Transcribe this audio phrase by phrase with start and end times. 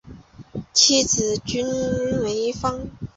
[0.73, 2.87] 妻子琚逸芳。